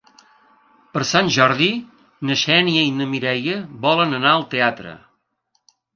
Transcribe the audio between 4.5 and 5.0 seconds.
teatre.